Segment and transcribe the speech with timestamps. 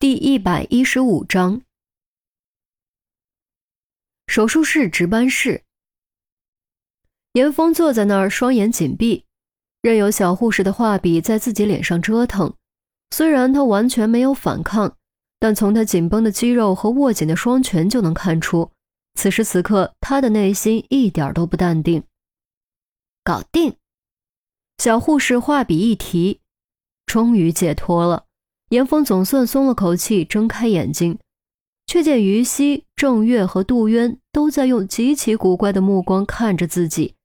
[0.00, 1.60] 第一百一十五章，
[4.26, 5.62] 手术室值班室，
[7.34, 9.26] 严峰坐在那儿，双眼紧闭，
[9.82, 12.54] 任由小护士的画笔在自己脸上折腾。
[13.10, 14.96] 虽然他完全没有反抗，
[15.38, 18.72] 但从他紧绷的肌肉和握紧的双拳就能看出，
[19.16, 22.02] 此时此刻他的内心一点都不淡定。
[23.22, 23.76] 搞定！
[24.78, 26.40] 小护士画笔一提，
[27.04, 28.28] 终于解脱了。
[28.70, 31.18] 严峰总算松了口气，睁开眼睛，
[31.86, 37.16] 却见于西、郑月和杜渊都在用极其古怪的目光看着自己，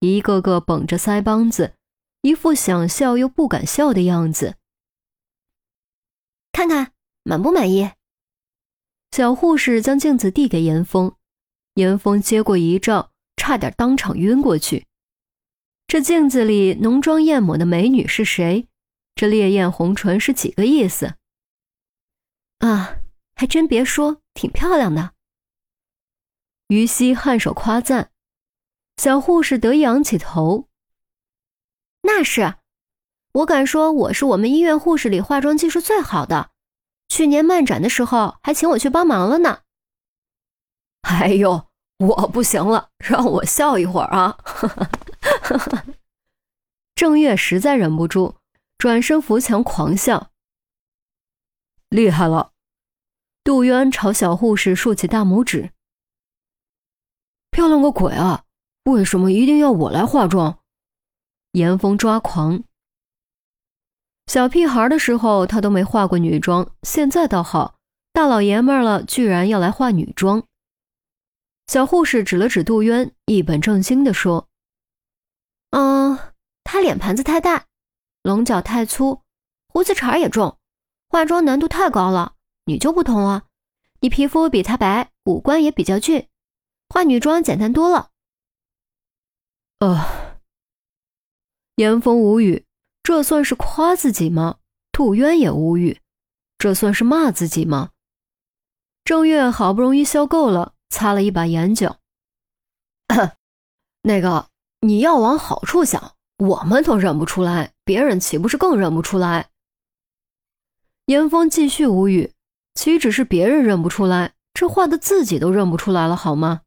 [0.00, 1.72] 一个个绷着腮帮子，
[2.20, 4.56] 一副想笑又不敢笑的样子。
[6.52, 6.92] 看看
[7.22, 7.90] 满不满意？
[9.10, 11.14] 小护士将镜子递给严峰，
[11.74, 14.86] 严峰接过一照，差点当场晕过去。
[15.86, 18.68] 这镜子里浓妆艳抹的美女是谁？
[19.20, 21.16] 这烈焰红唇是几个意思？
[22.60, 22.96] 啊，
[23.36, 25.12] 还真别说，挺漂亮的。
[26.68, 28.12] 于西颔首夸赞，
[28.96, 30.70] 小护士得意昂起头。
[32.00, 32.54] 那是，
[33.32, 36.52] 我敢说我是我们医院护士里化妆技术最好的，
[37.08, 39.64] 去年漫展的时候还请我去帮忙了呢。
[41.02, 41.66] 哎呦，
[41.98, 44.38] 我不行了，让我笑一会儿啊！
[46.96, 48.39] 郑月实在忍不住。
[48.80, 50.30] 转身扶墙狂笑，
[51.90, 52.52] 厉害了！
[53.44, 55.72] 杜渊朝小护士竖起大拇指。
[57.50, 58.46] 漂亮个鬼啊！
[58.84, 60.60] 为什么一定要我来化妆？
[61.52, 62.64] 严峰抓狂。
[64.28, 67.74] 小屁孩的时候他都没化过女装，现在倒好，
[68.14, 70.42] 大老爷们了居然要来化女装。
[71.66, 74.48] 小护士指了指杜渊，一本正经地说
[75.68, 76.18] ：“嗯，
[76.64, 77.66] 他脸盘子太大。”
[78.22, 79.22] 棱角太粗，
[79.68, 80.58] 胡子茬也重，
[81.08, 82.34] 化妆难度太高了。
[82.66, 83.44] 你就不同了，
[84.00, 86.28] 你皮肤比他白，五官也比较俊，
[86.88, 88.10] 化女装简单多了。
[89.78, 90.38] 呃，
[91.76, 92.66] 严峰无语，
[93.02, 94.58] 这算是夸自己吗？
[94.92, 96.00] 杜渊也无语，
[96.58, 97.90] 这算是骂自己吗？
[99.02, 101.96] 郑月好不容易笑够了，擦了一把眼角。
[104.02, 107.72] 那个，你要往好处想，我们都认不出来。
[107.90, 109.48] 别人岂不是更认不出来？
[111.06, 112.32] 严峰继续无语，
[112.72, 116.60] 岂止是别人认不出来，这画的自己都认不出来了，好吗？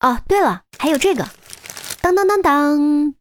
[0.00, 1.30] 哦，对了，还有这个，
[2.02, 3.14] 当当当当！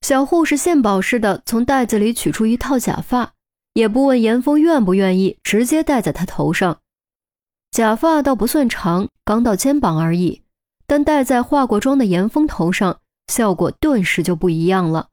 [0.00, 3.34] 小护士献宝似的从袋子里取出一套假发，
[3.74, 6.80] 也不问严峰愿不愿意，直接戴在他头上。
[7.70, 10.44] 假发倒不算长，刚到肩膀而已，
[10.86, 13.02] 但戴在化过妆的严峰头上。
[13.28, 15.08] 效果顿时就不一样了。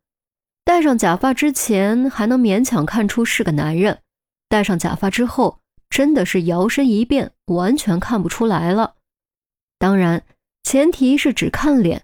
[0.64, 4.02] 戴上假发之前还能勉强看出是个男人，
[4.50, 5.60] 戴上假发之后，
[5.90, 8.96] 真的是摇身一变，完全看不出来了。
[9.78, 10.24] 当然，
[10.64, 12.04] 前提是只看脸，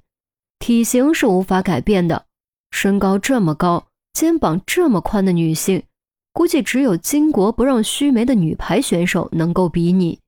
[0.59, 2.25] 体型是无法改变的。
[2.69, 5.83] 身高这么高，肩膀这么宽的女性，
[6.31, 10.19] 估计只有巾帼不让须眉的女排选手能够比拟。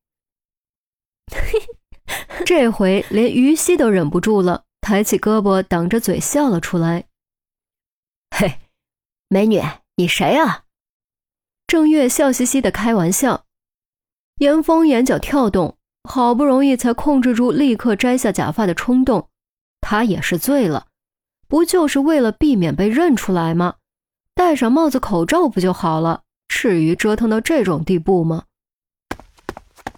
[2.45, 4.63] 这回连于西都忍不住了。
[4.83, 7.05] 抬起胳膊挡着嘴笑了出来。
[8.29, 8.59] 嘿，
[9.29, 9.61] 美女，
[9.95, 10.65] 你谁啊？
[11.65, 13.45] 郑月笑嘻嘻的开玩笑。
[14.39, 19.29] 严峰眼角跳动，好不容易才控制住立刻摘下假发的冲动。
[19.79, 20.87] 他也是醉了，
[21.47, 23.75] 不就是为了避免被认出来吗？
[24.35, 26.23] 戴上帽子口罩不就好了？
[26.49, 28.43] 至于折腾到这种地步吗？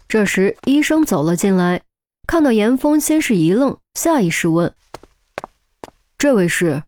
[0.07, 1.81] 这时，医生走了进来。
[2.27, 4.75] 看到严峰，先是一愣，下意识问
[6.19, 6.83] ：“这位是？”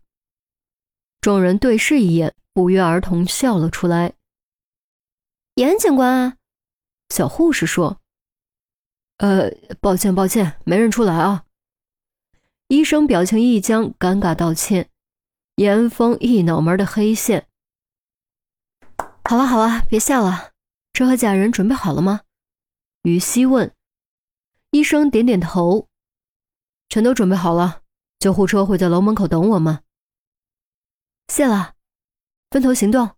[1.20, 4.12] 众人对视一眼，不约而同笑了出来。
[5.54, 6.36] 严警官啊，
[7.08, 8.00] 小护士说
[9.18, 11.44] ：“呃，抱歉，抱歉，没认出来啊。”
[12.68, 14.90] 医生表情一僵，尴尬道歉。
[15.56, 17.48] 严峰一脑门的黑线。
[19.24, 20.52] 好了好了，别笑了。
[20.92, 22.20] 这和假人准备好了吗？
[23.02, 23.74] 于西问。
[24.70, 25.88] 医生点点头，
[26.88, 27.82] 全都准备好了，
[28.18, 29.80] 救护车会在楼门口等我们。
[31.28, 31.74] 谢了，
[32.50, 33.10] 分头行动。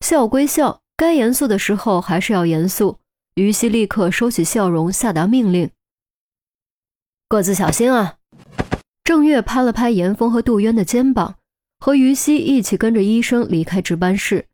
[0.00, 3.00] 笑归笑，该严肃的时候还是要严肃。
[3.34, 5.70] 于西立刻收起笑容，下达命令：
[7.28, 8.18] 各自小心啊！
[9.04, 11.36] 郑月拍了拍严峰和杜渊的肩膀，
[11.78, 14.48] 和于西一起跟着医生离开值班室，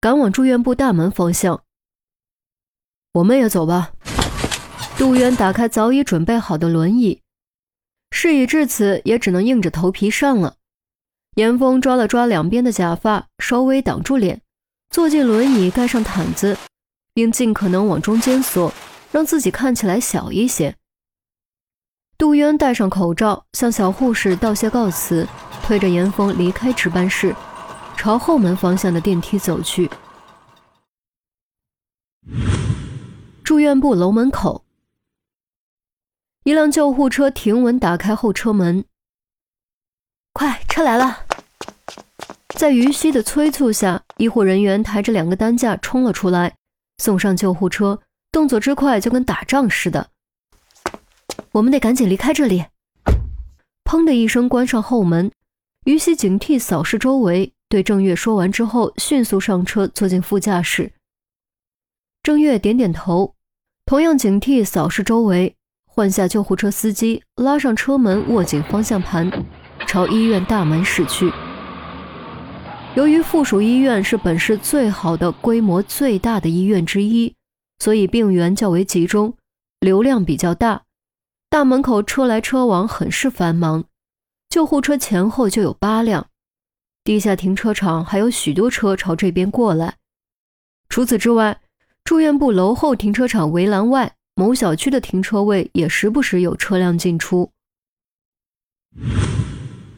[0.00, 1.62] 赶往住院部大门方向。
[3.12, 3.92] 我们也走吧。
[4.98, 7.20] 杜渊打开早已准备好的轮椅，
[8.24, 10.56] 事已至此，也只能硬着头皮上了。
[11.34, 14.40] 严峰抓了抓两边的假发，稍微挡住脸，
[14.88, 16.56] 坐进轮椅，盖上毯子，
[17.12, 18.72] 并尽可能往中间缩，
[19.12, 20.74] 让自己看起来小一些。
[22.16, 25.28] 杜渊戴上口罩，向小护士道谢告辞，
[25.62, 27.36] 推着严峰离开值班室，
[27.94, 29.90] 朝后门方向的电梯走去。
[33.44, 34.63] 住院部楼门口，
[36.44, 38.84] 一辆救护车停稳，打开后车门。
[40.34, 41.24] 快，车来了！
[42.48, 46.54] 在于西的催促下，医护人员抬着两个担架冲了出来，
[46.98, 47.98] 送上救护车，
[48.30, 50.10] 动作之快，就跟打仗似的。
[51.52, 52.66] 我们得赶紧离开这里！
[53.84, 55.32] 砰的一声，关上后门。
[55.86, 60.92] 于西警惕扫视周围，对郑月说完之后，迅速上车，坐进副驾驶。
[62.22, 63.34] 郑月点点头，
[63.86, 65.56] 同样警惕扫视周围，
[65.94, 69.30] 换下救护车司机，拉上车门，握紧方向盘，
[69.86, 71.32] 朝医院大门驶去。
[72.96, 77.32] 由于附属医院是本市最好的、规模最大的医院之一，
[77.78, 79.34] 所以病源较为集中，
[79.78, 80.82] 流量比较大。
[81.48, 83.84] 大门口车来车往，很是繁忙，
[84.48, 86.26] 救护车前后就有八辆。
[87.04, 89.94] 地下停车场还有许多车朝这边过来。
[90.88, 91.60] 除此之外，
[92.02, 97.52] 住院部楼后停车场围栏外，某小区的停车位也时不时有车辆进出。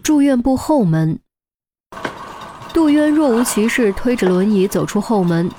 [0.02, 1.18] 住院部后门，
[2.72, 5.50] 杜渊若无其事推着轮椅走出后门，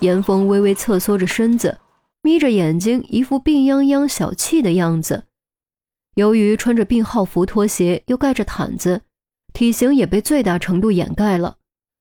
[0.00, 1.78] 严峰微微侧缩着身子，
[2.22, 5.24] 眯着眼睛，一副病殃殃、小气的样子。
[6.14, 9.02] 由于穿着病号服拖鞋，又盖着毯子，
[9.52, 11.56] 体型也被最大程度掩盖了，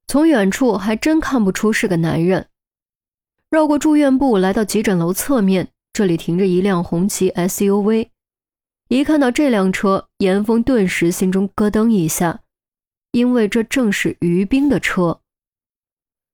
[0.07, 2.47] 从远处还真看不出是个男人。
[3.49, 8.09] 绕过住院部，来到急诊楼侧面，这里停着一辆红旗 SUV。
[8.89, 12.41] 一看到这辆车，严峰顿时心中咯噔一下，
[13.13, 15.21] 因为这正是于冰的车。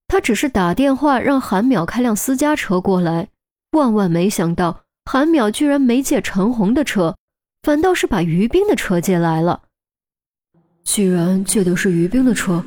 [0.08, 3.30] 他只是打电话让韩淼开辆私家车过来，
[3.74, 7.16] 万万没想到韩淼居然没借陈红的车，
[7.62, 9.62] 反倒是把于冰的车借来了。
[10.84, 12.66] 既然借的是于冰的车，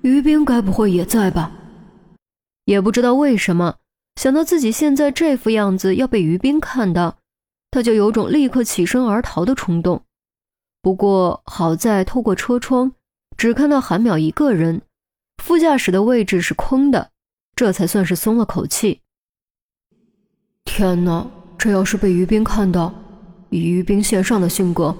[0.00, 1.52] 于冰该不会也在吧？
[2.64, 3.76] 也不知道为什么。
[4.20, 7.16] 想到自己现在这副样子要被于冰看到，
[7.70, 10.02] 他就有种立刻起身而逃的冲动。
[10.82, 12.92] 不过好在透过车窗，
[13.38, 14.82] 只看到韩淼一个人，
[15.42, 17.08] 副驾驶的位置是空的，
[17.56, 19.00] 这才算是松了口气。
[20.66, 21.26] 天哪，
[21.56, 22.92] 这要是被于冰看到，
[23.48, 24.94] 以于冰线上的性格，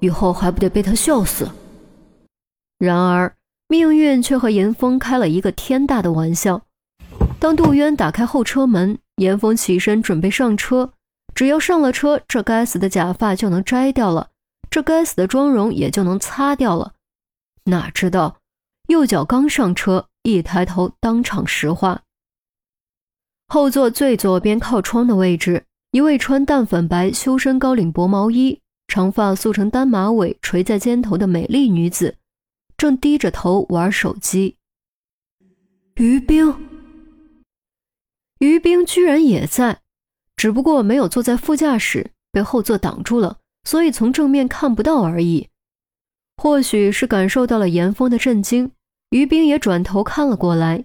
[0.00, 1.48] 以后还不得被他笑死？
[2.78, 3.36] 然而
[3.68, 6.62] 命运却和严峰开了一个天大的玩笑。
[7.44, 10.94] 当杜渊打开后车门，严峰起身准备上车。
[11.34, 14.30] 只要上了车，这该死的假发就能摘掉了，
[14.70, 16.94] 这该死的妆容也就能擦掉了。
[17.64, 18.38] 哪知道，
[18.88, 22.00] 右脚刚上车，一抬头，当场石化。
[23.48, 28.58] 后座最左边靠窗的位置，一位穿淡粉白修身高领薄毛衣、
[28.88, 32.16] 长发束成单马尾垂在肩头的美丽女子，
[32.78, 34.56] 正低着头玩手机。
[35.96, 36.73] 于冰。
[38.38, 39.80] 于冰居然也在，
[40.36, 45.48] 只不过没有坐在副驾驶，被后座挡住了，所以从正面看不到而已。
[46.36, 48.72] 或许是感受到了严峰的震惊，
[49.10, 50.84] 于冰也转头看了过来，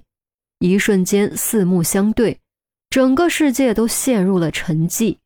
[0.60, 2.40] 一瞬间四目相对，
[2.90, 5.18] 整个世界都陷入了沉寂。